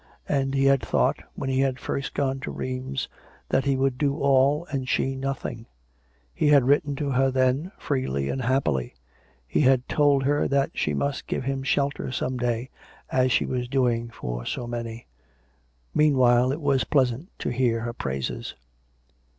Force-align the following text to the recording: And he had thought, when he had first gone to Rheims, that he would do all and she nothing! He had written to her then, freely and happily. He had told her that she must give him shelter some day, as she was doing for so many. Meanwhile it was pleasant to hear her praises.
And 0.27 0.55
he 0.55 0.65
had 0.65 0.81
thought, 0.81 1.21
when 1.35 1.47
he 1.51 1.59
had 1.59 1.79
first 1.79 2.15
gone 2.15 2.39
to 2.39 2.49
Rheims, 2.51 3.07
that 3.49 3.65
he 3.65 3.75
would 3.75 3.99
do 3.99 4.17
all 4.17 4.65
and 4.71 4.89
she 4.89 5.15
nothing! 5.15 5.67
He 6.33 6.47
had 6.47 6.63
written 6.63 6.95
to 6.95 7.11
her 7.11 7.29
then, 7.29 7.71
freely 7.77 8.27
and 8.27 8.41
happily. 8.41 8.95
He 9.47 9.61
had 9.61 9.87
told 9.87 10.23
her 10.23 10.47
that 10.47 10.71
she 10.73 10.95
must 10.95 11.27
give 11.27 11.43
him 11.43 11.61
shelter 11.61 12.11
some 12.11 12.39
day, 12.39 12.71
as 13.11 13.31
she 13.31 13.45
was 13.45 13.67
doing 13.67 14.09
for 14.09 14.43
so 14.43 14.65
many. 14.65 15.05
Meanwhile 15.93 16.51
it 16.51 16.61
was 16.61 16.83
pleasant 16.83 17.29
to 17.37 17.49
hear 17.49 17.81
her 17.81 17.93
praises. 17.93 18.55